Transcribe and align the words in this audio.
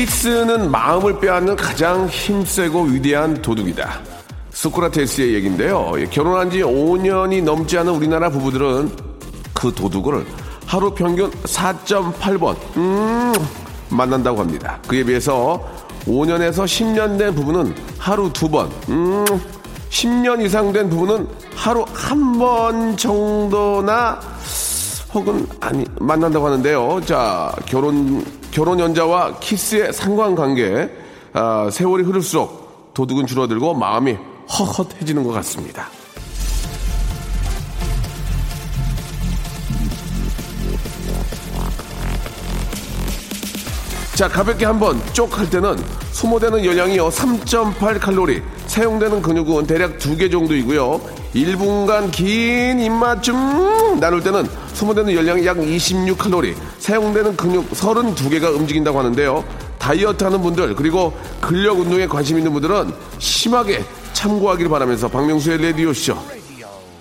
키스는 0.00 0.70
마음을 0.70 1.20
빼앗는 1.20 1.56
가장 1.56 2.08
힘세고 2.08 2.84
위대한 2.84 3.34
도둑이다 3.42 4.00
소크라테스의 4.48 5.34
얘기인데요 5.34 5.92
예, 5.98 6.06
결혼한 6.06 6.50
지 6.50 6.60
5년이 6.60 7.42
넘지 7.44 7.76
않은 7.76 7.92
우리나라 7.92 8.30
부부들은 8.30 8.90
그 9.52 9.70
도둑을 9.74 10.24
하루 10.64 10.94
평균 10.94 11.30
4.8번 11.30 12.56
음 12.78 13.34
만난다고 13.90 14.40
합니다. 14.40 14.78
그에 14.88 15.04
비해서 15.04 15.62
5년에서 16.06 16.64
10년 16.64 17.18
된 17.18 17.34
부부는 17.34 17.74
하루 17.98 18.32
두 18.32 18.48
번, 18.48 18.70
음, 18.88 19.24
10년 19.90 20.42
이상 20.46 20.72
된 20.72 20.88
부부는 20.88 21.28
하루 21.56 21.84
한 21.92 22.38
번 22.38 22.96
정도나 22.96 24.18
혹은 25.12 25.46
아니 25.60 25.84
만난다고 26.00 26.46
하는데요. 26.46 27.00
자 27.04 27.52
결혼 27.66 28.24
결혼 28.50 28.80
연자와 28.80 29.38
키스의 29.38 29.92
상관관계 29.92 30.90
아, 31.32 31.68
세월이 31.70 32.04
흐를수록 32.04 32.92
도둑은 32.94 33.26
줄어들고 33.26 33.74
마음이 33.74 34.16
헛헛해지는 34.48 35.22
것 35.22 35.30
같습니다. 35.32 35.88
자, 44.20 44.28
가볍게 44.28 44.66
한번 44.66 45.00
쪽 45.14 45.38
할 45.38 45.48
때는 45.48 45.78
소모되는 46.12 46.62
열량이요 46.62 47.08
3.8 47.08 47.98
칼로리, 47.98 48.42
사용되는 48.66 49.22
근육은 49.22 49.66
대략 49.66 49.98
두개 49.98 50.28
정도이고요. 50.28 51.00
1분간 51.34 52.10
긴 52.10 52.80
입맞춤 52.80 53.98
나눌 53.98 54.22
때는 54.22 54.46
소모되는 54.74 55.14
열량이 55.14 55.46
약 55.46 55.66
26 55.66 56.18
칼로리, 56.18 56.54
사용되는 56.80 57.34
근육 57.34 57.70
32개가 57.70 58.54
움직인다고 58.54 58.98
하는데요. 58.98 59.42
다이어트 59.78 60.22
하는 60.22 60.42
분들, 60.42 60.74
그리고 60.74 61.14
근력 61.40 61.78
운동에 61.78 62.06
관심 62.06 62.36
있는 62.36 62.52
분들은 62.52 62.92
심하게 63.16 63.82
참고하길 64.12 64.68
바라면서 64.68 65.08
박명수의 65.08 65.56
라디오쇼 65.62 66.14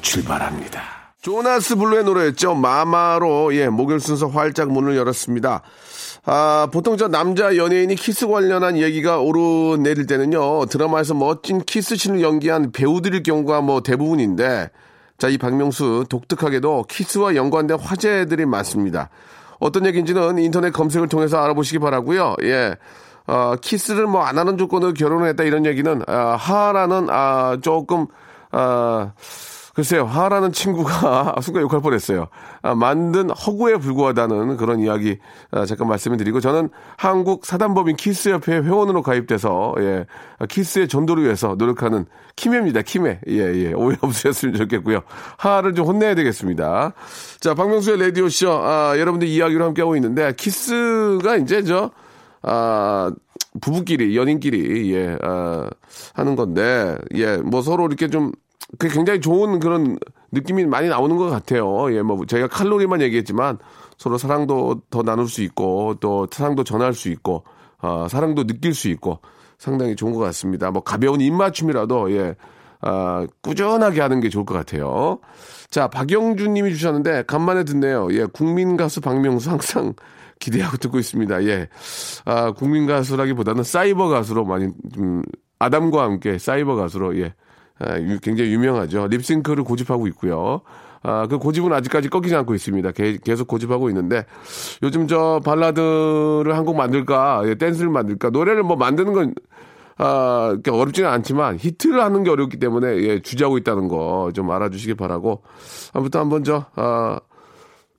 출발합니다. 0.01 0.83
조나스 1.21 1.75
블루의 1.75 2.05
노래였죠. 2.05 2.55
Mama로, 2.55 3.53
예, 3.55 3.67
목요일 3.67 3.99
순서 3.99 4.27
활짝 4.27 4.71
문을 4.71 4.95
열었습니다. 4.95 5.63
아, 6.31 6.67
보통 6.71 6.95
저 6.95 7.07
남자 7.07 7.57
연예인이 7.57 7.95
키스 7.95 8.27
관련한 8.27 8.77
얘기가 8.77 9.17
오르내릴 9.19 10.05
때는요, 10.05 10.67
드라마에서 10.67 11.15
멋진 11.15 11.59
키스신을 11.59 12.21
연기한 12.21 12.71
배우들일 12.71 13.23
경우가 13.23 13.61
뭐 13.61 13.81
대부분인데, 13.81 14.69
자, 15.17 15.27
이 15.27 15.39
박명수 15.39 16.05
독특하게도 16.07 16.85
키스와 16.87 17.33
연관된 17.35 17.79
화제들이 17.79 18.45
많습니다. 18.45 19.09
어떤 19.59 19.87
얘기인지는 19.87 20.37
인터넷 20.37 20.69
검색을 20.71 21.07
통해서 21.07 21.41
알아보시기 21.43 21.79
바라고요 21.79 22.35
예. 22.43 22.75
어, 23.25 23.55
키스를 23.59 24.05
뭐 24.05 24.21
안 24.21 24.37
하는 24.37 24.55
조건으로 24.55 24.93
결혼을 24.93 25.29
했다 25.29 25.43
이런 25.43 25.65
얘기는, 25.65 26.03
아, 26.05 26.35
하라는, 26.35 27.07
아, 27.09 27.57
조금, 27.59 28.05
아, 28.51 29.13
글쎄요, 29.79 30.03
하라는 30.03 30.51
친구가 30.51 31.35
순간 31.41 31.63
욕할 31.63 31.79
뻔했어요. 31.79 32.27
아, 32.61 32.75
만든 32.75 33.29
허구에 33.29 33.77
불구하다는 33.77 34.57
그런 34.57 34.81
이야기 34.81 35.19
아, 35.51 35.65
잠깐 35.65 35.87
말씀을 35.87 36.17
드리고 36.17 36.41
저는 36.41 36.67
한국 36.97 37.45
사단법인 37.45 37.95
키스협회 37.95 38.57
회원으로 38.57 39.01
가입돼서 39.01 39.75
예, 39.79 40.05
키스의 40.49 40.89
전도를 40.89 41.23
위해서 41.23 41.55
노력하는 41.57 42.07
키메입니다. 42.35 42.81
키메. 42.81 43.21
예, 43.29 43.37
예. 43.37 43.71
오해 43.71 43.95
없으셨으면 44.01 44.55
좋겠고요. 44.55 44.99
하를 45.37 45.73
좀 45.73 45.85
혼내야 45.85 46.13
되겠습니다. 46.13 46.91
자, 47.39 47.53
박명수의 47.53 48.01
라디오 48.01 48.27
쇼. 48.27 48.51
아, 48.51 48.99
여러분들 48.99 49.29
이야기로 49.29 49.63
함께 49.63 49.81
하고 49.81 49.95
있는데 49.95 50.33
키스가 50.35 51.37
이제 51.37 51.63
저 51.63 51.91
아, 52.41 53.13
부부끼리, 53.61 54.17
연인끼리, 54.17 54.93
예, 54.93 55.17
아, 55.21 55.69
하는 56.13 56.35
건데, 56.35 56.97
예, 57.15 57.37
뭐 57.37 57.61
서로 57.61 57.85
이렇게 57.85 58.09
좀 58.09 58.31
그게 58.77 58.93
굉장히 58.93 59.19
좋은 59.19 59.59
그런 59.59 59.97
느낌이 60.31 60.65
많이 60.65 60.87
나오는 60.89 61.17
것 61.17 61.29
같아요. 61.29 61.93
예, 61.93 62.01
뭐 62.01 62.25
저희가 62.25 62.47
칼로리만 62.47 63.01
얘기했지만 63.01 63.57
서로 63.97 64.17
사랑도 64.17 64.81
더 64.89 65.01
나눌 65.01 65.27
수 65.27 65.41
있고 65.41 65.95
또 65.99 66.27
사랑도 66.31 66.63
전할 66.63 66.93
수 66.93 67.09
있고 67.09 67.43
어, 67.81 68.07
사랑도 68.09 68.45
느낄 68.45 68.73
수 68.73 68.89
있고 68.89 69.19
상당히 69.57 69.95
좋은 69.95 70.13
것 70.13 70.19
같습니다. 70.19 70.71
뭐 70.71 70.83
가벼운 70.83 71.19
입맞춤이라도 71.19 72.11
예, 72.13 72.35
아, 72.81 73.27
꾸준하게 73.41 74.01
하는 74.01 74.19
게 74.21 74.29
좋을 74.29 74.45
것 74.45 74.53
같아요. 74.53 75.19
자, 75.69 75.87
박영준 75.87 76.53
님이 76.53 76.73
주셨는데 76.73 77.23
간만에 77.23 77.63
듣네요. 77.63 78.07
예, 78.11 78.25
국민 78.25 78.77
가수 78.77 79.01
박명수 79.01 79.49
항상 79.49 79.93
기대하고 80.39 80.77
듣고 80.77 80.99
있습니다. 80.99 81.43
예. 81.45 81.67
아, 82.25 82.51
국민 82.51 82.87
가수라기보다는 82.87 83.63
사이버 83.63 84.07
가수로 84.07 84.45
많이 84.45 84.69
좀 84.93 85.21
아담과 85.59 86.03
함께 86.03 86.37
사이버 86.37 86.75
가수로 86.75 87.19
예. 87.19 87.33
아, 87.79 87.97
굉장히 88.21 88.51
유명하죠. 88.53 89.07
립싱크를 89.07 89.63
고집하고 89.63 90.07
있고요. 90.07 90.61
아, 91.01 91.27
그 91.27 91.37
고집은 91.37 91.71
아직까지 91.71 92.09
꺾이지 92.09 92.35
않고 92.35 92.53
있습니다. 92.55 92.91
계속 93.23 93.47
고집하고 93.47 93.89
있는데 93.89 94.25
요즘 94.83 95.07
저 95.07 95.39
발라드를 95.45 96.55
한 96.57 96.65
곡 96.65 96.75
만들까, 96.75 97.43
예, 97.45 97.55
댄스를 97.55 97.89
만들까, 97.89 98.29
노래를 98.31 98.63
뭐 98.63 98.75
만드는 98.75 99.13
건 99.13 99.33
아, 99.97 100.57
어렵지는 100.69 101.09
않지만 101.09 101.57
히트를 101.59 102.01
하는 102.01 102.23
게 102.23 102.29
어렵기 102.31 102.57
때문에 102.57 102.97
예, 103.03 103.21
주저하고 103.21 103.57
있다는 103.57 103.87
거 103.87 104.31
좀 104.33 104.49
알아주시기 104.51 104.93
바라고 104.95 105.41
아무튼 105.93 106.19
한번 106.21 106.43
저 106.43 106.65
아, 106.75 107.19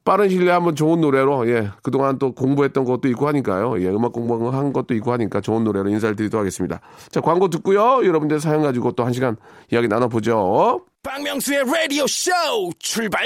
빠른 0.05 0.29
시일 0.29 0.45
내에 0.45 0.53
한번 0.53 0.75
좋은 0.75 1.01
노래로, 1.01 1.49
예, 1.51 1.71
그동안 1.83 2.19
또 2.19 2.33
공부했던 2.35 2.85
것도 2.85 3.09
있고 3.09 3.29
하니까요. 3.29 3.81
예, 3.83 3.89
음악 3.89 4.13
공부한 4.13 4.73
것도 4.73 4.95
있고 4.95 5.13
하니까 5.13 5.41
좋은 5.41 5.63
노래로 5.65 5.89
인사를 5.91 6.17
드리도록 6.17 6.41
하겠습니다. 6.41 6.81
자, 7.11 7.21
광고 7.21 7.49
듣고요. 7.49 8.07
여러분들 8.07 8.41
사연 8.41 8.63
가지고 8.63 8.93
또 8.93 9.05
한 9.05 9.13
시간 9.13 9.37
이야기 9.71 9.89
나눠보죠. 9.89 10.83
박명수의 11.03 11.65
라디오 11.67 12.07
쇼 12.07 12.31
출발! 12.79 13.21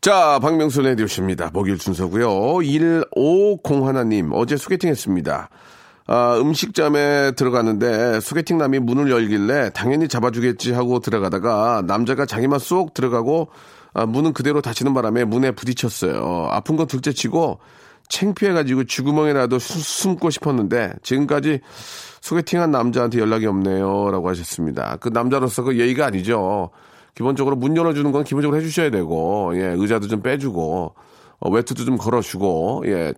자, 0.00 0.38
박명수 0.40 0.82
라디오 0.82 1.06
쇼입니다. 1.06 1.50
목요일 1.52 1.78
순서고요 1.78 2.30
1501님, 2.62 4.30
어제 4.32 4.56
소개팅 4.56 4.90
했습니다. 4.90 5.48
아, 6.06 6.38
음식점에 6.40 7.32
들어갔는데 7.32 8.20
소개팅 8.20 8.56
남이 8.58 8.78
문을 8.78 9.10
열길래 9.10 9.70
당연히 9.74 10.08
잡아주겠지 10.08 10.72
하고 10.72 11.00
들어가다가 11.00 11.82
남자가 11.86 12.24
자기만 12.24 12.58
쏙 12.58 12.94
들어가고 12.94 13.48
아, 13.94 14.06
문은 14.06 14.32
그대로 14.32 14.60
닫히는 14.60 14.94
바람에 14.94 15.24
문에 15.24 15.50
부딪혔어요. 15.52 16.48
아픈 16.50 16.76
건 16.76 16.86
둘째치고 16.86 17.58
창피해가지고 18.08 18.84
쥐구멍에라도 18.84 19.58
숨고 19.58 20.30
싶었는데 20.30 20.94
지금까지 21.02 21.60
소개팅한 22.20 22.70
남자한테 22.70 23.18
연락이 23.18 23.46
없네요. 23.46 24.10
라고 24.10 24.28
하셨습니다. 24.30 24.96
그 25.00 25.08
남자로서 25.08 25.62
그 25.62 25.78
예의가 25.78 26.06
아니죠. 26.06 26.70
기본적으로 27.14 27.56
문 27.56 27.76
열어주는 27.76 28.10
건 28.12 28.24
기본적으로 28.24 28.58
해주셔야 28.60 28.90
되고, 28.90 29.52
예, 29.56 29.74
의자도 29.76 30.06
좀 30.06 30.22
빼주고, 30.22 30.94
어, 31.40 31.50
외투도 31.50 31.84
좀 31.84 31.96
걸어주고, 31.98 32.84
예, 32.86 33.12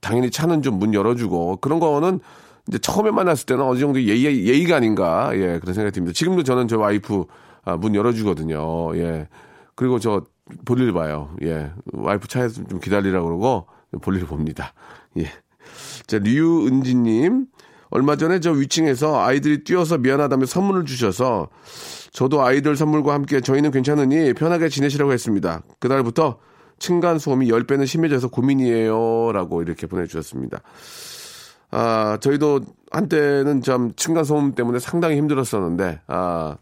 당연히 0.00 0.30
차는 0.30 0.62
좀 0.62 0.78
문 0.78 0.92
열어주고, 0.92 1.58
그런 1.58 1.78
거는 1.78 2.20
이제 2.68 2.78
처음에 2.78 3.10
만났을 3.12 3.46
때는 3.46 3.62
어느 3.64 3.78
정도 3.78 4.02
예의, 4.02 4.46
예의가 4.46 4.76
아닌가, 4.76 5.30
예, 5.34 5.58
그런 5.60 5.72
생각이 5.72 5.94
듭니다. 5.94 6.12
지금도 6.14 6.42
저는 6.42 6.66
저 6.66 6.78
와이프, 6.78 7.24
아, 7.64 7.76
문 7.76 7.94
열어주거든요. 7.94 8.96
예. 8.96 9.28
그리고 9.74 9.98
저 9.98 10.24
볼일 10.64 10.92
봐요. 10.92 11.34
예. 11.42 11.72
와이프 11.92 12.28
차에서 12.28 12.64
좀 12.64 12.80
기다리라고 12.80 13.26
그러고 13.26 13.66
볼일 14.02 14.26
봅니다. 14.26 14.72
예. 15.18 15.30
자, 16.06 16.18
류은지님. 16.18 17.46
얼마 17.90 18.16
전에 18.16 18.40
저 18.40 18.50
위층에서 18.50 19.20
아이들이 19.20 19.62
뛰어서 19.62 19.98
미안하다며 19.98 20.46
선물을 20.46 20.84
주셔서 20.84 21.48
저도 22.12 22.42
아이들 22.42 22.76
선물과 22.76 23.14
함께 23.14 23.40
저희는 23.40 23.70
괜찮으니 23.70 24.34
편하게 24.34 24.68
지내시라고 24.68 25.12
했습니다. 25.12 25.62
그날부터 25.78 26.38
층간 26.80 27.20
소음이 27.20 27.48
10배는 27.48 27.86
심해져서 27.86 28.28
고민이에요. 28.28 29.30
라고 29.32 29.62
이렇게 29.62 29.86
보내주셨습니다. 29.86 30.60
아, 31.70 32.18
저희도 32.20 32.60
한때는 32.90 33.62
참 33.62 33.92
층간 33.94 34.24
소음 34.24 34.54
때문에 34.54 34.78
상당히 34.78 35.16
힘들었었는데, 35.16 36.00
아, 36.06 36.56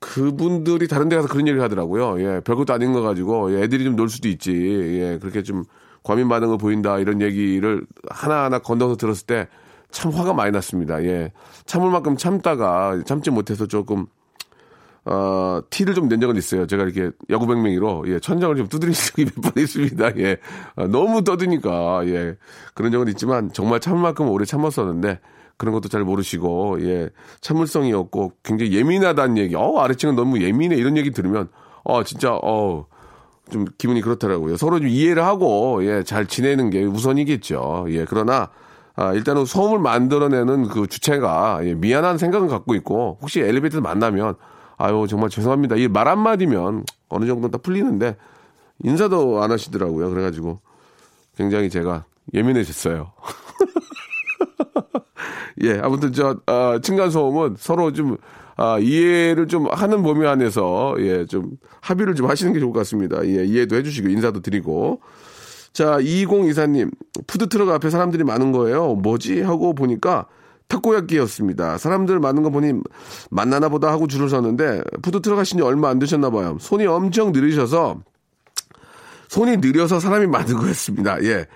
그분들이 0.00 0.88
다른 0.88 1.08
데 1.08 1.16
가서 1.16 1.28
그런 1.28 1.46
얘기를 1.46 1.62
하더라고요. 1.62 2.20
예, 2.20 2.40
별것도 2.40 2.72
아닌 2.72 2.92
거 2.92 3.02
가지고 3.02 3.52
예, 3.54 3.62
애들이 3.62 3.84
좀 3.84 3.96
놀 3.96 4.08
수도 4.08 4.28
있지. 4.28 4.52
예, 4.52 5.18
그렇게 5.18 5.42
좀 5.42 5.64
과민 6.02 6.28
반응을 6.28 6.58
보인다 6.58 6.98
이런 6.98 7.20
얘기를 7.20 7.86
하나하나 8.10 8.58
건너서 8.60 8.96
들었을 8.96 9.26
때 9.26 9.48
참 9.90 10.12
화가 10.12 10.32
많이 10.34 10.52
났습니다. 10.52 11.02
예. 11.04 11.32
참을 11.66 11.90
만큼 11.90 12.16
참다가 12.16 13.02
참지 13.04 13.30
못해서 13.30 13.66
조금 13.66 14.06
어, 15.04 15.60
티를 15.70 15.94
좀 15.94 16.08
낸 16.08 16.20
적은 16.20 16.36
있어요. 16.36 16.66
제가 16.66 16.84
이렇게 16.84 17.10
야구뱅맹이로, 17.30 18.04
예, 18.08 18.20
천장을 18.20 18.54
좀 18.56 18.68
두드린 18.68 18.92
적이 18.94 19.24
몇 19.36 19.52
번 19.54 19.62
있습니다. 19.62 20.16
예. 20.18 20.36
아, 20.76 20.86
너무 20.86 21.24
떠드니까, 21.24 22.02
예. 22.06 22.36
그런 22.74 22.92
적은 22.92 23.08
있지만, 23.08 23.50
정말 23.52 23.80
참을 23.80 24.00
만큼 24.00 24.28
오래 24.28 24.44
참았었는데, 24.44 25.20
그런 25.56 25.74
것도 25.74 25.88
잘 25.88 26.04
모르시고, 26.04 26.78
예. 26.82 27.08
참을성이 27.40 27.92
없고, 27.94 28.32
굉장히 28.42 28.74
예민하다는 28.74 29.38
얘기, 29.38 29.54
어, 29.56 29.78
아래층은 29.78 30.16
너무 30.16 30.40
예민해. 30.42 30.76
이런 30.76 30.96
얘기 30.96 31.10
들으면, 31.12 31.48
어, 31.84 32.02
진짜, 32.04 32.34
어, 32.34 32.86
좀 33.50 33.64
기분이 33.78 34.00
그렇더라고요. 34.02 34.56
서로 34.56 34.78
좀 34.78 34.88
이해를 34.88 35.24
하고, 35.24 35.84
예, 35.84 36.02
잘 36.04 36.26
지내는 36.26 36.70
게 36.70 36.84
우선이겠죠. 36.84 37.86
예, 37.88 38.04
그러나, 38.08 38.50
아, 38.96 39.12
일단은 39.14 39.44
소음을 39.46 39.78
만들어내는 39.78 40.68
그 40.68 40.86
주체가, 40.86 41.60
예, 41.64 41.74
미안한 41.74 42.18
생각은 42.18 42.48
갖고 42.48 42.74
있고, 42.74 43.18
혹시 43.22 43.40
엘리베이터 43.40 43.80
만나면, 43.80 44.34
아유, 44.82 45.06
정말 45.08 45.28
죄송합니다. 45.30 45.76
이 45.76 45.88
말 45.88 46.08
한마디면 46.08 46.84
어느 47.10 47.26
정도는 47.26 47.50
다 47.50 47.58
풀리는데 47.58 48.16
인사도 48.82 49.42
안 49.42 49.50
하시더라고요. 49.52 50.08
그래가지고 50.10 50.60
굉장히 51.36 51.68
제가 51.70 52.04
예민해졌어요. 52.32 53.12
예, 55.62 55.78
아무튼 55.82 56.12
저, 56.12 56.38
아, 56.46 56.78
층간 56.82 57.10
소음은 57.10 57.56
서로 57.58 57.92
좀, 57.92 58.16
아, 58.56 58.78
이해를 58.78 59.46
좀 59.48 59.66
하는 59.70 60.02
범위 60.02 60.26
안에서, 60.26 60.94
예, 61.00 61.26
좀 61.26 61.50
합의를 61.80 62.14
좀 62.14 62.28
하시는 62.30 62.52
게 62.52 62.60
좋을 62.60 62.72
것 62.72 62.78
같습니다. 62.80 63.24
예, 63.26 63.44
이해도 63.44 63.76
해주시고, 63.76 64.08
인사도 64.08 64.40
드리고. 64.40 65.00
자, 65.72 65.98
2024님, 65.98 66.90
푸드 67.26 67.48
트럭 67.48 67.68
앞에 67.70 67.90
사람들이 67.90 68.24
많은 68.24 68.52
거예요. 68.52 68.94
뭐지? 68.94 69.42
하고 69.42 69.74
보니까 69.74 70.26
타코야끼였습니다. 70.70 71.76
사람들 71.76 72.18
많은 72.20 72.42
거 72.42 72.50
보니 72.50 72.72
맛나나 73.30 73.68
보다 73.68 73.90
하고 73.90 74.06
줄을 74.06 74.30
섰는데 74.30 74.82
푸드트럭 75.02 75.38
하신 75.38 75.58
지 75.58 75.64
얼마 75.64 75.90
안 75.90 75.98
되셨나 75.98 76.30
봐요. 76.30 76.56
손이 76.60 76.86
엄청 76.86 77.32
느리셔서 77.32 78.00
손이 79.28 79.58
느려서 79.58 80.00
사람이 80.00 80.26
많은 80.26 80.56
거였습니다. 80.56 81.22
예. 81.24 81.46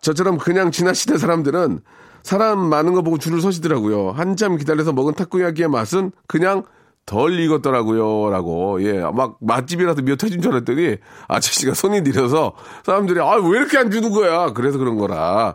저처럼 0.00 0.38
그냥 0.38 0.70
지나시는 0.72 1.18
사람들은 1.18 1.80
사람 2.22 2.58
많은 2.58 2.92
거 2.92 3.02
보고 3.02 3.18
줄을 3.18 3.40
서시더라고요. 3.40 4.10
한참 4.10 4.56
기다려서 4.56 4.92
먹은 4.92 5.14
타코야끼의 5.14 5.68
맛은 5.68 6.12
그냥 6.26 6.64
덜 7.06 7.38
익었더라고요. 7.38 8.30
라고. 8.30 8.82
예. 8.84 9.00
막 9.00 9.36
맛집이라서 9.40 10.02
미어 10.02 10.16
터진 10.16 10.40
줄 10.40 10.52
알았더니 10.52 10.96
아저씨가 11.28 11.74
손이 11.74 12.02
느려서 12.02 12.52
사람들이 12.84 13.20
아, 13.20 13.34
왜 13.36 13.58
이렇게 13.58 13.78
안 13.78 13.90
주는 13.90 14.10
거야? 14.10 14.52
그래서 14.52 14.78
그런 14.78 14.96
거라. 14.96 15.54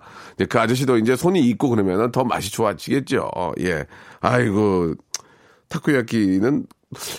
그 0.49 0.59
아저씨도 0.59 0.97
이제 0.97 1.15
손이 1.15 1.39
익고 1.41 1.69
그러면은 1.69 2.11
더 2.11 2.23
맛이 2.23 2.51
좋아지겠죠. 2.51 3.29
예. 3.61 3.85
아이고. 4.19 4.95
타코야끼는 5.69 6.65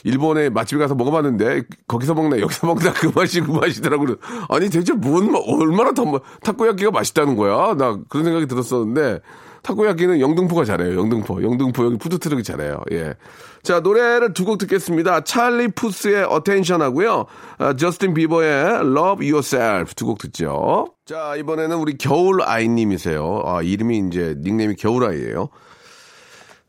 일본에 0.04 0.48
맛집에 0.48 0.78
가서 0.80 0.94
먹어봤는데 0.94 1.64
거기서 1.86 2.14
먹나 2.14 2.38
여기서 2.38 2.66
먹나 2.66 2.92
그 2.94 3.12
맛이 3.14 3.40
그 3.40 3.50
맛이더라고요. 3.50 4.16
아니 4.48 4.70
대체 4.70 4.94
뭔 4.94 5.34
얼마나 5.34 5.92
더 5.92 6.20
타코야끼가 6.42 6.90
맛있다는 6.90 7.36
거야? 7.36 7.74
나 7.74 7.98
그런 8.08 8.24
생각이 8.24 8.46
들었었는데 8.46 9.20
타코야끼는 9.62 10.20
영등포가 10.20 10.64
잘해요. 10.64 10.98
영등포. 10.98 11.42
영등포 11.42 11.84
여기 11.84 11.98
푸드트럭이 11.98 12.42
잘해요. 12.42 12.80
예. 12.92 13.14
자, 13.62 13.80
노래를 13.80 14.32
두 14.34 14.44
곡 14.44 14.58
듣겠습니다. 14.58 15.22
찰리 15.24 15.68
푸스의 15.68 16.24
Attention 16.24 16.80
하고요. 16.80 17.26
아, 17.58 17.74
저스틴 17.76 18.14
비버의 18.14 18.76
Love 18.80 19.28
Yourself 19.30 19.94
두 19.94 20.06
곡 20.06 20.18
듣죠. 20.18 20.86
자, 21.04 21.34
이번에는 21.36 21.76
우리 21.76 21.98
겨울아이 21.98 22.68
님이세요. 22.68 23.42
아, 23.44 23.62
이름이 23.62 24.04
이제 24.08 24.34
닉네임이 24.38 24.76
겨울아이예요. 24.76 25.48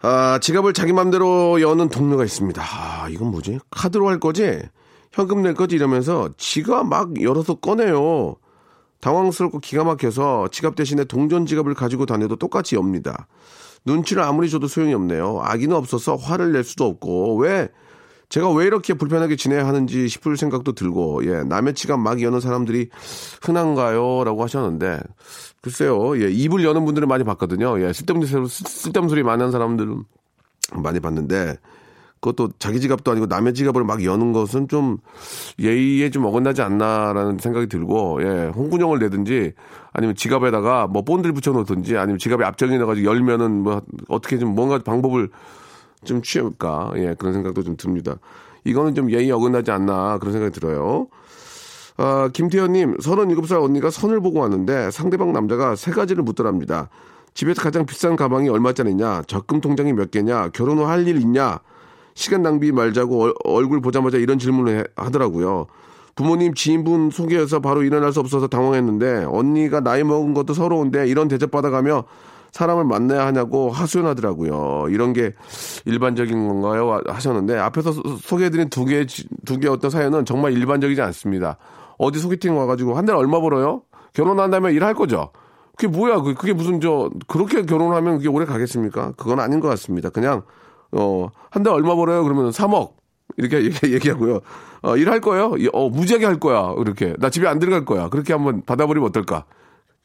아, 0.01 0.39
지갑을 0.41 0.73
자기 0.73 0.93
맘대로 0.93 1.61
여는 1.61 1.89
동료가 1.89 2.23
있습니다. 2.23 2.61
아, 2.63 3.07
이건 3.09 3.31
뭐지? 3.31 3.59
카드로 3.69 4.07
할 4.07 4.19
거지? 4.19 4.59
현금 5.11 5.41
낼 5.41 5.53
거지? 5.53 5.75
이러면서 5.75 6.29
지가 6.37 6.83
막 6.83 7.21
열어서 7.21 7.55
꺼내요. 7.55 8.35
당황스럽고 9.01 9.59
기가 9.59 9.83
막혀서 9.83 10.49
지갑 10.51 10.75
대신에 10.75 11.03
동전 11.03 11.45
지갑을 11.45 11.73
가지고 11.73 12.05
다녀도 12.05 12.35
똑같이 12.35 12.75
엽니다. 12.75 13.27
눈치를 13.85 14.23
아무리 14.23 14.49
줘도 14.49 14.67
소용이 14.67 14.93
없네요. 14.93 15.39
아기는 15.41 15.75
없어서 15.75 16.15
화를 16.15 16.51
낼 16.51 16.63
수도 16.63 16.85
없고 16.85 17.37
왜 17.37 17.69
제가 18.27 18.51
왜 18.51 18.65
이렇게 18.65 18.93
불편하게 18.93 19.35
지내야 19.35 19.65
하는지 19.65 20.07
싶을 20.07 20.37
생각도 20.37 20.73
들고 20.73 21.25
예 21.25 21.43
남의 21.43 21.73
지갑 21.73 21.99
막 21.99 22.21
여는 22.21 22.39
사람들이 22.39 22.89
흔한가요?라고 23.41 24.43
하셨는데 24.43 24.99
글쎄요 25.61 26.21
예 26.21 26.29
입을 26.29 26.63
여는 26.63 26.85
분들은 26.85 27.07
많이 27.07 27.23
봤거든요. 27.23 27.81
예 27.81 27.91
쓸데없는 27.91 28.47
쓸데없는 28.47 29.09
소리 29.09 29.23
많은 29.23 29.51
사람들은 29.51 30.03
많이 30.73 30.99
봤는데 30.99 31.57
그것도 32.21 32.49
자기 32.59 32.79
지갑도 32.81 33.11
아니고 33.11 33.27
남의 33.27 33.53
지갑을 33.53 33.83
막 33.83 34.03
여는 34.03 34.33
것은 34.33 34.67
좀 34.67 34.97
예의에 35.59 36.09
좀 36.09 36.25
어긋나지 36.25 36.61
않나라는 36.61 37.37
생각이 37.37 37.67
들고 37.67 38.19
예 38.23 38.51
홍군형을 38.53 38.99
내든지 38.99 39.53
아니면 39.93 40.15
지갑에다가 40.15 40.87
뭐 40.87 41.03
본드를 41.03 41.33
붙여놓든지 41.33 41.97
아니면 41.97 42.19
지갑에 42.19 42.43
앞정이 42.43 42.77
나가지고 42.77 43.07
열면은 43.07 43.63
뭐 43.63 43.81
어떻게 44.09 44.37
좀 44.37 44.53
뭔가 44.53 44.77
방법을 44.79 45.29
좀 46.03 46.21
취할까? 46.21 46.91
예 46.95 47.15
그런 47.17 47.33
생각도 47.33 47.63
좀 47.63 47.77
듭니다. 47.77 48.15
이거는 48.65 48.95
좀 48.95 49.11
예의 49.11 49.31
어긋나지 49.31 49.71
않나 49.71 50.17
그런 50.19 50.33
생각이 50.33 50.53
들어요. 50.59 51.07
아 51.97 52.29
김태현님 52.33 52.97
37살 52.97 53.63
언니가 53.63 53.89
선을 53.89 54.21
보고 54.21 54.39
왔는데 54.39 54.91
상대방 54.91 55.31
남자가 55.33 55.75
세 55.75 55.91
가지를 55.91 56.23
묻더랍니다. 56.23 56.89
집에서 57.33 57.61
가장 57.61 57.85
비싼 57.85 58.15
가방이 58.15 58.49
얼마짜리냐? 58.49 59.23
적금 59.27 59.61
통장이 59.61 59.93
몇 59.93 60.11
개냐? 60.11 60.49
결혼 60.49 60.79
후 60.79 60.85
할 60.85 61.07
일 61.07 61.17
있냐 61.21 61.59
시간 62.19 62.41
낭비 62.41 62.73
말자고 62.73 63.31
얼굴 63.45 63.79
보자마자 63.79 64.17
이런 64.17 64.39
질문을 64.39 64.89
하더라고요. 64.97 65.67
부모님 66.15 66.53
지인분 66.53 67.11
소개해서 67.11 67.61
바로 67.61 67.81
일어날 67.81 68.11
수 68.11 68.19
없어서 68.19 68.47
당황했는데 68.47 69.23
언니가 69.29 69.79
나이 69.79 70.03
먹은 70.03 70.33
것도 70.33 70.53
서러운데 70.53 71.07
이런 71.07 71.29
대접 71.29 71.49
받아가며 71.49 72.03
사람을 72.51 72.83
만나야 72.83 73.25
하냐고 73.25 73.69
하소연하더라고요. 73.69 74.87
이런 74.89 75.13
게 75.13 75.33
일반적인 75.85 76.45
건가요? 76.45 76.99
하셨는데 77.07 77.57
앞에서 77.57 77.93
소개해드린 78.19 78.69
두 78.69 78.83
개, 78.83 79.05
두개 79.45 79.69
어떤 79.69 79.89
사연은 79.89 80.25
정말 80.25 80.51
일반적이지 80.51 81.01
않습니다. 81.01 81.57
어디 81.97 82.19
소개팅 82.19 82.57
와가지고 82.57 82.95
한 82.95 83.05
달 83.05 83.15
얼마 83.15 83.39
벌어요? 83.39 83.83
결혼한 84.11 84.51
다음에 84.51 84.73
일할 84.73 84.93
거죠? 84.93 85.31
그게 85.77 85.87
뭐야? 85.87 86.19
그게 86.19 86.51
무슨 86.51 86.81
저, 86.81 87.09
그렇게 87.27 87.61
결혼하면 87.65 88.17
그게 88.17 88.27
오래 88.27 88.45
가겠습니까? 88.45 89.13
그건 89.15 89.39
아닌 89.39 89.61
것 89.61 89.69
같습니다. 89.69 90.09
그냥 90.09 90.41
어, 90.91 91.27
한 91.49 91.63
달 91.63 91.73
얼마 91.73 91.95
벌어요? 91.95 92.23
그러면 92.23 92.51
3억. 92.51 92.93
이렇게 93.37 93.63
얘기, 93.93 94.09
하고요. 94.09 94.39
어, 94.81 94.97
일할 94.97 95.21
거예요? 95.21 95.53
어, 95.73 95.89
무지하게 95.89 96.25
할 96.25 96.39
거야. 96.39 96.73
이렇게. 96.79 97.13
나 97.19 97.29
집에 97.29 97.47
안 97.47 97.59
들어갈 97.59 97.85
거야. 97.85 98.09
그렇게 98.09 98.33
한번 98.33 98.63
받아버리면 98.65 99.09
어떨까? 99.09 99.45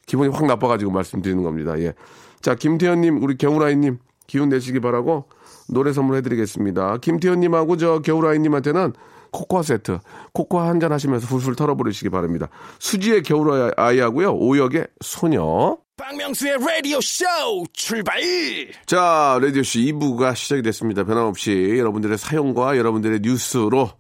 기분이 0.07 0.29
확 0.31 0.47
나빠가지고 0.47 0.91
말씀드리는 0.93 1.43
겁니다. 1.43 1.79
예. 1.81 1.95
자, 2.41 2.55
김태현님, 2.55 3.23
우리 3.23 3.37
겨울아이님, 3.39 3.99
기운 4.27 4.49
내시기 4.51 4.81
바라고 4.81 5.25
노래 5.69 5.93
선물해드리겠습니다. 5.93 6.99
김태현님하고 6.99 7.77
저 7.79 8.01
겨울아이님한테는 8.01 8.93
코코아 9.33 9.63
세트, 9.63 9.99
코코아 10.33 10.69
한 10.69 10.79
잔 10.79 10.93
하시면서 10.93 11.27
fulful 11.27 11.57
털어버리시기 11.57 12.11
바랍니다. 12.11 12.49
수지의 12.79 13.23
겨울아이하고요, 13.23 14.33
오역의 14.35 14.87
소녀. 15.01 15.79
박명수의 15.97 16.59
라디오 16.59 17.01
쇼 17.01 17.25
출발! 17.73 18.17
자, 18.85 19.39
라디오 19.41 19.63
쇼 19.63 19.79
2부가 19.79 20.35
시작이 20.35 20.63
됐습니다. 20.63 21.05
변함없이 21.05 21.77
여러분들의 21.79 22.19
사연과 22.19 22.77
여러분들의 22.77 23.21
뉴스로 23.23 23.91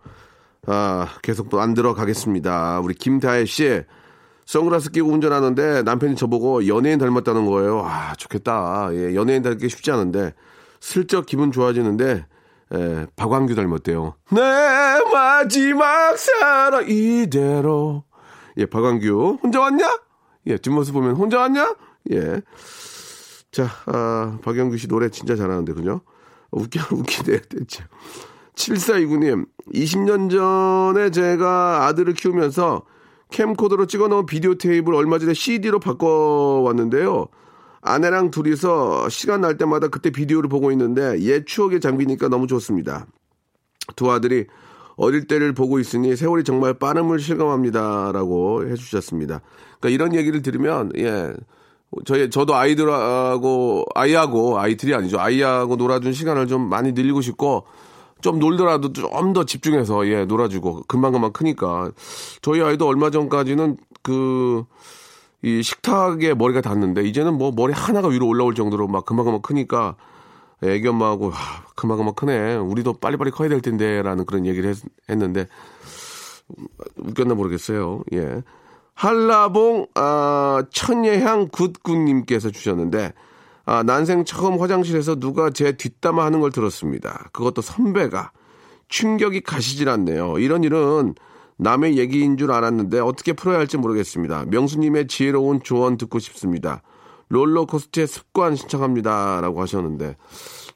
아, 0.66 1.08
계속 1.22 1.50
또 1.50 1.60
안 1.60 1.72
들어가겠습니다. 1.74 2.80
우리 2.80 2.94
김다혜 2.94 3.44
씨, 3.44 3.82
선글라스 4.44 4.90
끼고 4.90 5.08
운전하는데 5.08 5.82
남편이 5.82 6.16
저보고 6.16 6.66
연예인 6.66 6.98
닮았다는 6.98 7.46
거예요. 7.46 7.84
아, 7.86 8.14
좋겠다. 8.16 8.88
예, 8.92 9.14
연예인 9.14 9.42
닮기 9.42 9.68
쉽지 9.68 9.92
않은데 9.92 10.34
슬쩍 10.80 11.26
기분 11.26 11.52
좋아지는데 11.52 12.26
예, 12.74 13.06
박광규 13.14 13.54
닮았대요. 13.54 14.16
내 14.32 14.40
마지막 15.12 16.18
사랑 16.18 16.86
이대로. 16.88 18.02
예, 18.56 18.66
박광규 18.66 19.38
혼자 19.42 19.60
왔냐? 19.60 19.86
예, 20.46 20.58
뒷모습 20.58 20.94
보면 20.94 21.16
혼자 21.16 21.40
왔냐? 21.40 21.74
예. 22.12 22.42
자, 23.50 23.68
아, 23.86 24.38
박영규 24.42 24.76
씨 24.76 24.88
노래 24.88 25.08
진짜 25.08 25.36
잘하는데, 25.36 25.72
그죠? 25.72 26.00
웃겨, 26.50 26.80
웃기네, 26.94 27.40
대체. 27.48 27.84
7429님, 28.54 29.46
20년 29.72 30.30
전에 30.30 31.10
제가 31.10 31.86
아들을 31.86 32.14
키우면서 32.14 32.84
캠코더로 33.30 33.86
찍어 33.86 34.08
놓은 34.08 34.26
비디오 34.26 34.54
테이프를 34.54 34.96
얼마 34.96 35.18
전에 35.18 35.34
CD로 35.34 35.80
바꿔왔는데요. 35.80 37.26
아내랑 37.80 38.30
둘이서 38.30 39.08
시간 39.08 39.42
날 39.42 39.56
때마다 39.56 39.88
그때 39.88 40.10
비디오를 40.10 40.48
보고 40.48 40.70
있는데 40.70 41.20
옛 41.20 41.44
추억에 41.44 41.80
잠기니까 41.80 42.28
너무 42.28 42.46
좋습니다. 42.46 43.06
두 43.96 44.10
아들이 44.10 44.46
어릴 44.96 45.26
때를 45.26 45.52
보고 45.52 45.78
있으니 45.78 46.16
세월이 46.16 46.44
정말 46.44 46.74
빠름을 46.74 47.18
실감합니다라고 47.18 48.68
해주셨습니다. 48.68 49.40
그러니까 49.80 49.88
이런 49.88 50.14
얘기를 50.14 50.42
들으면 50.42 50.92
예 50.96 51.32
저희 52.04 52.30
저도 52.30 52.54
아이들하고 52.54 53.84
아이하고 53.94 54.58
아이들이 54.58 54.94
아니죠 54.94 55.20
아이하고 55.20 55.76
놀아준 55.76 56.12
시간을 56.12 56.46
좀 56.46 56.68
많이 56.68 56.92
늘리고 56.92 57.20
싶고 57.20 57.64
좀 58.20 58.38
놀더라도 58.38 58.92
좀 58.92 59.32
더 59.32 59.44
집중해서 59.44 60.06
예 60.08 60.24
놀아주고 60.24 60.84
금방 60.88 61.12
금방 61.12 61.32
크니까 61.32 61.90
저희 62.42 62.62
아이도 62.62 62.86
얼마 62.86 63.10
전까지는 63.10 63.76
그 64.02 64.64
이 65.44 65.62
식탁에 65.62 66.32
머리가 66.32 66.62
닿는데 66.62 67.02
이제는 67.02 67.36
뭐 67.36 67.52
머리 67.54 67.74
하나가 67.74 68.08
위로 68.08 68.26
올라올 68.26 68.54
정도로 68.54 68.88
막 68.88 69.04
금방 69.04 69.42
크니까 69.42 69.94
애기 70.62 70.88
엄마하고 70.88 71.32
아, 71.32 71.64
금방 71.74 72.12
크네 72.14 72.56
우리도 72.56 72.94
빨리빨리 72.94 73.30
커야 73.30 73.48
될 73.48 73.60
텐데라는 73.60 74.24
그런 74.24 74.46
얘기를 74.46 74.70
했, 74.70 74.78
했는데 75.08 75.46
웃겼나 76.96 77.34
모르겠어요 77.34 78.02
예 78.12 78.42
한라봉 78.94 79.88
아, 79.94 80.64
천예향 80.70 81.48
굿굿님께서 81.48 82.50
주셨는데 82.50 83.12
아, 83.66 83.82
난생 83.82 84.24
처음 84.24 84.60
화장실에서 84.60 85.16
누가 85.16 85.50
제 85.50 85.72
뒷담화 85.72 86.24
하는 86.24 86.40
걸 86.40 86.52
들었습니다. 86.52 87.28
그것도 87.32 87.62
선배가 87.62 88.32
충격이 88.88 89.40
가시질 89.40 89.88
않네요. 89.88 90.38
이런 90.38 90.64
일은 90.64 91.14
남의 91.56 91.98
얘기인 91.98 92.36
줄 92.36 92.52
알았는데 92.52 93.00
어떻게 93.00 93.32
풀어야 93.32 93.58
할지 93.58 93.76
모르겠습니다. 93.78 94.44
명수님의 94.48 95.06
지혜로운 95.06 95.62
조언 95.62 95.96
듣고 95.96 96.18
싶습니다. 96.18 96.82
롤러코스터의 97.28 98.06
습관 98.06 98.56
신청합니다. 98.56 99.40
라고 99.40 99.60
하셨는데 99.62 100.16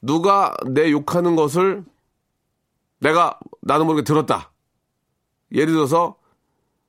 누가 0.03 0.55
내 0.67 0.91
욕하는 0.91 1.37
것을 1.37 1.85
내가 3.01 3.39
나도 3.63 3.85
모르게 3.85 4.03
들었다. 4.03 4.53
예를 5.53 5.73
들어서 5.73 6.17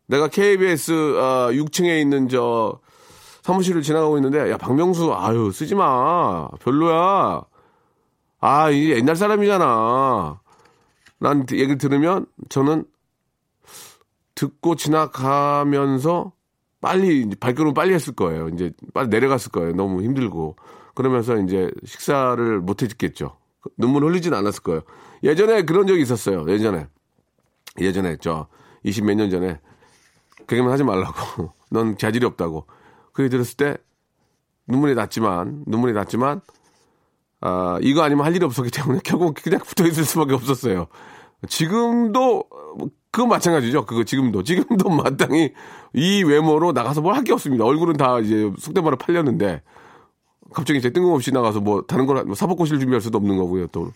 내가 0.07 0.27
KBS 0.27 0.91
어, 1.17 1.49
6층에 1.51 2.01
있는 2.01 2.27
저 2.29 2.79
사무실을 3.43 3.81
지나가고 3.81 4.17
있는데 4.17 4.51
야 4.51 4.57
박명수 4.57 5.13
아유 5.13 5.51
쓰지 5.51 5.75
마 5.75 6.47
별로야 6.59 7.43
아 8.41 8.69
이게 8.69 8.95
옛날 8.95 9.15
사람이잖아 9.15 10.39
난 11.19 11.45
얘기를 11.51 11.77
들으면 11.77 12.25
저는 12.49 12.85
듣고 14.35 14.75
지나가면서 14.75 16.31
빨리 16.81 17.29
발걸음 17.39 17.74
빨리 17.74 17.93
했을 17.93 18.13
거예요. 18.13 18.50
이제 18.50 18.71
빨리 18.93 19.09
내려갔을 19.09 19.51
거예요. 19.51 19.74
너무 19.74 20.01
힘들고. 20.03 20.55
그러면서 20.95 21.38
이제 21.38 21.69
식사를 21.86 22.59
못 22.62 22.81
했겠죠. 22.83 23.38
눈물 23.77 24.03
흘리진 24.05 24.33
않았을 24.33 24.63
거예요. 24.63 24.81
예전에 25.24 25.63
그런 25.63 25.88
적이 25.88 26.01
있었어요. 26.01 26.45
예전에. 26.50 26.88
예전에 27.79 28.17
저 28.21 28.48
20 28.83 29.05
몇 29.05 29.15
년 29.15 29.29
전에 29.29 29.59
그게만 30.48 30.71
하지 30.71 30.83
말라고. 30.83 31.51
넌 31.71 31.98
자질이 31.98 32.25
없다고. 32.25 32.65
그게 33.13 33.29
들었을 33.29 33.57
때 33.57 33.77
눈물이 34.67 34.95
났지만 34.95 35.63
눈물이 35.67 35.93
났지만 35.93 36.41
아 37.41 37.77
이거 37.81 38.03
아니면 38.03 38.25
할 38.25 38.36
일이 38.36 38.43
없었기 38.45 38.71
때문에 38.71 39.00
결국 39.05 39.36
그냥 39.36 39.59
붙어 39.59 39.86
있을 39.86 40.05
수밖에 40.05 40.33
없었어요. 40.33 40.88
지금도 41.48 42.43
그거 43.11 43.27
마찬가지죠. 43.27 43.85
그거 43.85 44.03
지금도 44.03 44.43
지금도 44.43 44.89
마땅히 44.91 45.53
이 45.93 46.23
외모로 46.23 46.71
나가서 46.73 47.01
뭘 47.01 47.15
할 47.15 47.23
게 47.23 47.33
없습니다. 47.33 47.65
얼굴은 47.65 47.97
다 47.97 48.19
이제 48.19 48.51
속대바로 48.59 48.97
팔렸는데 48.97 49.61
갑자기 50.53 50.79
이제 50.79 50.89
뜬금없이 50.91 51.31
나가서 51.31 51.59
뭐 51.61 51.83
다른 51.83 52.05
걸뭐 52.05 52.35
사법고시를 52.35 52.79
준비할 52.79 53.01
수도 53.01 53.17
없는 53.17 53.37
거고요. 53.37 53.67
또 53.67 53.91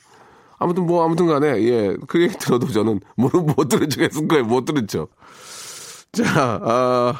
아무튼 0.59 0.85
뭐 0.85 1.03
아무튼 1.05 1.27
간에 1.27 1.61
예 1.63 1.95
그 2.07 2.21
얘기 2.21 2.37
들어도 2.37 2.67
저는 2.67 2.99
못 3.17 3.67
들은 3.69 3.89
척 3.89 4.01
했을 4.01 4.27
거예요. 4.27 4.45
못 4.45 4.65
들은 4.65 4.87
척. 4.87 5.09
자, 6.11 6.23
아 6.63 7.13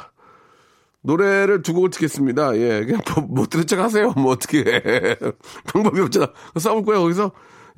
노래를 1.02 1.62
두 1.62 1.74
곡을 1.74 1.90
듣겠습니다. 1.90 2.56
예, 2.56 2.84
그냥 2.84 3.00
뭐, 3.16 3.24
못 3.42 3.50
들은 3.50 3.66
척 3.66 3.78
하세요. 3.80 4.12
뭐 4.16 4.32
어떻게 4.32 4.60
해. 4.60 5.16
방법이 5.72 6.00
없잖아. 6.00 6.28
싸울 6.58 6.84
거야, 6.84 6.98
거기서. 6.98 7.30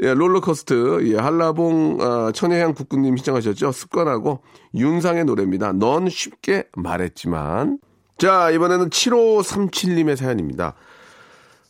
예, 0.03 0.13
롤러코스트, 0.13 1.11
예, 1.11 1.17
한라봉, 1.17 1.99
아, 2.01 2.33
천혜향 2.33 2.75
국군님 2.75 3.17
신청하셨죠? 3.17 3.73
습관하고 3.73 4.43
윤상의 4.75 5.25
노래입니다. 5.25 5.73
넌 5.73 6.09
쉽게 6.09 6.65
말했지만. 6.77 7.79
자, 8.19 8.51
이번에는 8.51 8.91
7537님의 8.91 10.17
사연입니다. 10.17 10.75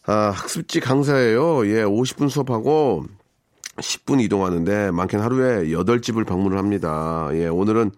아, 0.07 0.31
학습지 0.31 0.81
강사예요. 0.81 1.67
예, 1.67 1.85
50분 1.85 2.29
수업하고 2.29 3.05
10분 3.77 4.21
이동하는데 4.21 4.91
많게는 4.91 5.25
하루에 5.25 5.69
8집을 5.69 6.27
방문을 6.27 6.59
합니다. 6.59 7.29
예, 7.33 7.47
오늘은 7.47 7.93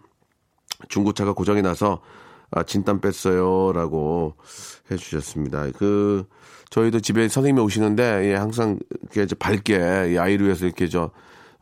중고차가 0.88 1.32
고장이 1.32 1.62
나서 1.62 2.00
아, 2.50 2.62
진땀 2.62 3.00
뺐어요 3.00 3.72
라고 3.72 4.34
해주셨습니다. 4.90 5.66
그 5.76 6.26
저희도 6.70 7.00
집에 7.00 7.28
선생님이 7.28 7.64
오시는데 7.64 8.30
예, 8.30 8.34
항상 8.34 8.78
이렇게 9.14 9.34
밝게 9.34 10.12
이 10.12 10.18
아이를 10.18 10.46
위해서 10.46 10.66
이렇게 10.66 10.88
저 10.88 11.10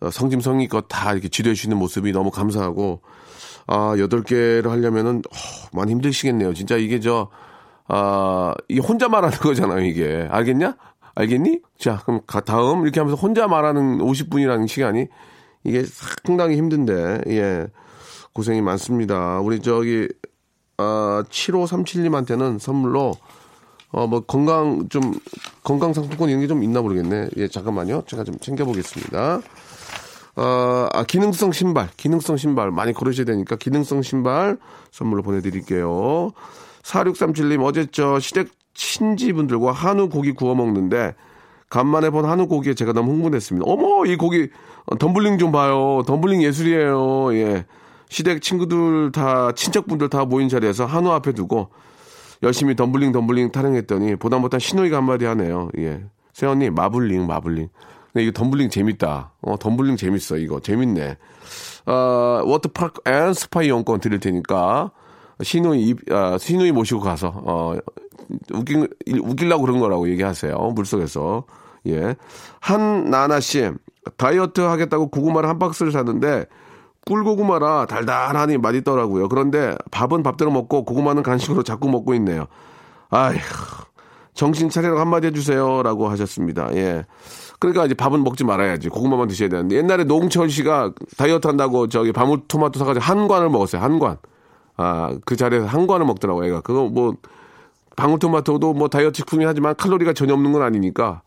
어, 0.00 0.10
성심성의껏 0.10 0.86
다 0.88 1.12
이렇게 1.12 1.28
지도해 1.28 1.54
주시는 1.54 1.76
모습이 1.76 2.12
너무 2.12 2.30
감사하고 2.30 3.00
아 3.66 3.94
여덟 3.98 4.22
개를 4.22 4.70
하려면은 4.70 5.18
어, 5.18 5.36
많이 5.72 5.92
힘드시겠네요. 5.92 6.54
진짜 6.54 6.76
이게 6.76 7.00
저 7.00 7.30
아, 7.88 8.54
이 8.68 8.78
혼자 8.78 9.08
말하는 9.08 9.38
거잖아요, 9.38 9.84
이게. 9.84 10.26
알겠냐? 10.30 10.76
알겠니? 11.14 11.60
자, 11.78 12.02
그럼 12.04 12.20
다음 12.44 12.82
이렇게 12.82 13.00
하면서 13.00 13.16
혼자 13.16 13.46
말하는 13.46 13.98
50분이라는 13.98 14.68
시간이 14.68 15.06
이게 15.64 15.84
상당히 15.84 16.56
힘든데, 16.56 17.22
예. 17.28 17.66
고생이 18.32 18.60
많습니다. 18.60 19.40
우리 19.40 19.60
저기 19.60 20.08
아, 20.78 21.24
7537님한테는 21.30 22.58
선물로 22.58 23.14
어, 23.92 24.06
뭐 24.06 24.20
건강 24.20 24.88
좀 24.88 25.14
건강 25.62 25.92
상품권 25.92 26.28
이런 26.28 26.40
게 26.42 26.46
좀 26.48 26.62
있나 26.62 26.82
모르겠네. 26.82 27.28
예, 27.36 27.48
잠깐만요. 27.48 28.02
제가 28.06 28.24
좀 28.24 28.38
챙겨 28.40 28.64
보겠습니다. 28.64 29.40
어, 30.36 30.88
아, 30.92 31.04
기능성 31.04 31.52
신발, 31.52 31.88
기능성 31.96 32.36
신발 32.36 32.70
많이 32.70 32.92
고르셔야 32.92 33.24
되니까 33.24 33.56
기능성 33.56 34.02
신발 34.02 34.58
선물로 34.90 35.22
보내드릴게요. 35.22 36.32
4637님 36.82 37.64
어제 37.64 37.86
저 37.90 38.20
시댁 38.20 38.50
친지분들과 38.74 39.72
한우 39.72 40.08
고기 40.10 40.32
구워 40.32 40.54
먹는데 40.54 41.14
간만에 41.70 42.10
본 42.10 42.26
한우 42.26 42.46
고기에 42.48 42.74
제가 42.74 42.92
너무 42.92 43.12
흥분했습니다. 43.12 43.64
어머 43.66 44.04
이 44.04 44.16
고기 44.16 44.50
어, 44.84 44.98
덤블링 44.98 45.38
좀 45.38 45.52
봐요. 45.52 46.02
덤블링 46.06 46.42
예술이에요. 46.42 47.34
예. 47.34 47.64
시댁 48.08 48.42
친구들 48.42 49.12
다 49.12 49.52
친척분들 49.52 50.08
다 50.08 50.24
모인 50.24 50.48
자리에서 50.48 50.86
한우 50.86 51.10
앞에 51.10 51.32
두고 51.32 51.70
열심히 52.42 52.76
덤블링 52.76 53.12
덤블링 53.12 53.52
타령했더니 53.52 54.16
보다 54.16 54.38
못한 54.38 54.60
신호이가 54.60 54.98
한마디 54.98 55.24
하네요. 55.24 55.70
예. 55.78 56.04
세연님 56.32 56.74
마블링 56.74 57.26
마블링. 57.26 57.68
근데 58.12 58.24
이거 58.24 58.32
덤블링 58.32 58.70
재밌다. 58.70 59.32
어 59.40 59.58
덤블링 59.58 59.96
재밌어 59.96 60.36
이거 60.36 60.60
재밌네. 60.60 61.16
어 61.86 62.42
워터파크 62.44 63.10
and 63.10 63.32
스파 63.32 63.62
이용권 63.62 64.00
드릴 64.00 64.20
테니까 64.20 64.90
신우이 65.42 65.94
아, 66.10 66.36
신우이 66.38 66.72
모시고 66.72 67.00
가서 67.00 67.32
어 67.44 67.74
웃긴 68.52 68.88
웃길라고 69.22 69.62
그런 69.62 69.80
거라고 69.80 70.08
얘기하세요. 70.10 70.56
물속에서 70.74 71.44
예. 71.86 72.16
한나나 72.60 73.40
씨 73.40 73.70
다이어트 74.16 74.60
하겠다고 74.60 75.08
고구마를 75.10 75.48
한 75.48 75.58
박스를 75.58 75.92
샀는데 75.92 76.46
꿀고구마라 77.06 77.86
달달하니 77.86 78.58
맛있더라고요. 78.58 79.28
그런데 79.28 79.76
밥은 79.90 80.22
밥대로 80.22 80.50
먹고 80.50 80.84
고구마는 80.84 81.22
간식으로 81.22 81.62
자꾸 81.62 81.88
먹고 81.88 82.14
있네요. 82.14 82.46
아휴, 83.10 83.38
정신 84.34 84.68
차리라고 84.68 85.00
한마디 85.00 85.28
해주세요. 85.28 85.82
라고 85.82 86.08
하셨습니다. 86.08 86.74
예. 86.74 87.04
그러니까 87.58 87.86
이제 87.86 87.94
밥은 87.94 88.22
먹지 88.22 88.44
말아야지. 88.44 88.88
고구마만 88.88 89.28
드셔야 89.28 89.48
되는데. 89.48 89.76
옛날에 89.76 90.04
노홍철 90.04 90.50
씨가 90.50 90.92
다이어트 91.16 91.46
한다고 91.46 91.88
저기 91.88 92.12
방울토마토 92.12 92.78
사가지고 92.78 93.02
한 93.02 93.28
관을 93.28 93.48
먹었어요. 93.48 93.80
한 93.80 93.98
관. 93.98 94.18
아, 94.76 95.16
그 95.24 95.36
자리에서 95.36 95.66
한 95.66 95.86
관을 95.86 96.04
먹더라고요. 96.06 96.46
얘가. 96.46 96.60
그거 96.60 96.88
뭐, 96.88 97.14
방울토마토도 97.96 98.74
뭐 98.74 98.88
다이어트 98.88 99.16
식품이 99.16 99.44
하지만 99.46 99.74
칼로리가 99.74 100.12
전혀 100.12 100.34
없는 100.34 100.52
건 100.52 100.62
아니니까. 100.62 101.22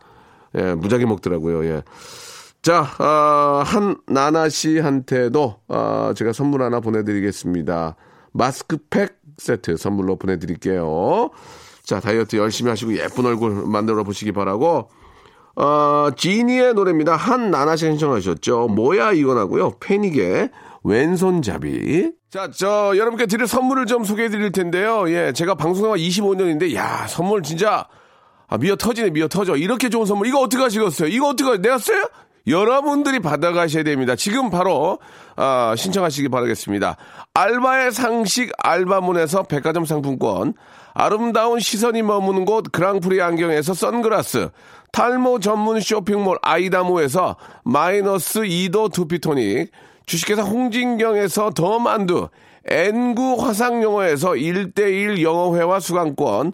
예, 0.55 0.75
무작위 0.75 1.05
먹더라고요. 1.05 1.65
예. 1.65 1.83
자, 2.61 2.81
어, 2.99 3.63
한나나 3.65 4.49
씨한테도 4.49 5.61
어, 5.69 6.11
제가 6.15 6.33
선물 6.33 6.61
하나 6.61 6.81
보내드리겠습니다. 6.81 7.95
마스크팩 8.33 9.17
세트 9.37 9.77
선물로 9.77 10.17
보내드릴게요. 10.17 11.29
자, 11.83 11.99
다이어트 12.01 12.35
열심히 12.35 12.69
하시고 12.69 12.97
예쁜 12.97 13.25
얼굴 13.25 13.65
만들어 13.65 14.03
보시기 14.03 14.33
바라고. 14.33 14.89
어, 15.55 16.09
지니의 16.15 16.73
노래입니다. 16.73 17.15
한 17.15 17.49
나나 17.49 17.75
씨 17.75 17.85
신청하셨죠. 17.85 18.67
뭐야 18.67 19.13
이건 19.13 19.37
하고요. 19.37 19.77
패닉의 19.79 20.49
왼손잡이. 20.83 22.11
자, 22.29 22.51
저 22.51 22.93
여러분께 22.95 23.25
드릴 23.25 23.47
선물을 23.47 23.85
좀 23.85 24.03
소개해 24.03 24.29
드릴 24.29 24.51
텐데요. 24.51 25.09
예, 25.09 25.31
제가 25.33 25.55
방송한 25.55 25.97
25년인데 25.97 26.75
야, 26.75 27.07
선물 27.07 27.41
진짜 27.41 27.87
아, 28.47 28.57
미어 28.57 28.75
터지네, 28.75 29.11
미어 29.11 29.27
터져. 29.27 29.55
이렇게 29.55 29.89
좋은 29.89 30.05
선물. 30.05 30.27
이거 30.27 30.39
어떻게 30.39 30.61
하시겠어요? 30.61 31.07
이거 31.09 31.29
어떻게, 31.29 31.57
내가 31.57 31.77
써요? 31.77 32.03
여러분들이 32.49 33.19
받아가셔야 33.19 33.83
됩니다. 33.83 34.15
지금 34.15 34.49
바로 34.49 34.99
아, 35.35 35.73
신청하시기 35.77 36.29
바라겠습니다. 36.29 36.97
알바의 37.33 37.91
상식 37.91 38.51
알바문에서 38.57 39.43
백화점 39.43 39.85
상품권, 39.85 40.53
아름다운 40.93 41.59
시선이 41.59 42.01
머무는 42.01 42.45
곳 42.45 42.71
그랑프리 42.71 43.21
안경에서 43.21 43.73
선글라스, 43.73 44.49
탈모 44.91 45.39
전문 45.39 45.79
쇼핑몰 45.79 46.37
아이다모에서 46.41 47.37
마이너스 47.63 48.41
2도 48.41 48.91
두피토닉, 48.91 49.71
주식회사 50.05 50.41
홍진경에서 50.41 51.51
더 51.51 51.79
만두, 51.79 52.27
N구 52.65 53.37
화상영어에서 53.39 54.31
1대1 54.31 55.21
영어회화 55.21 55.79
수강권, 55.79 56.53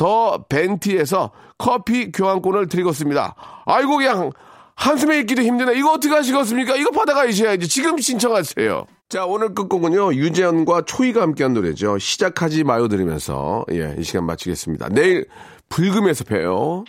더 0.00 0.46
벤티에서 0.48 1.30
커피 1.58 2.10
교환권을 2.10 2.68
드리겠습니다. 2.68 3.34
아이고 3.66 3.98
그냥 3.98 4.32
한숨에 4.74 5.18
있기도 5.18 5.42
힘드네. 5.42 5.74
이거 5.78 5.92
어떻게 5.92 6.14
하시겠습니까? 6.14 6.74
이거 6.76 6.90
받아가셔야지. 6.90 7.68
지금 7.68 7.98
신청하세요. 7.98 8.86
자, 9.10 9.26
오늘 9.26 9.54
끝곡은요, 9.54 10.14
유재현과 10.14 10.84
초이가 10.86 11.20
함께한 11.20 11.52
노래죠. 11.52 11.98
시작하지 11.98 12.64
마요 12.64 12.88
들으면서, 12.88 13.66
예, 13.72 13.94
이 13.98 14.02
시간 14.02 14.24
마치겠습니다. 14.24 14.88
내일 14.88 15.26
불금에서 15.68 16.24
봬요. 16.24 16.84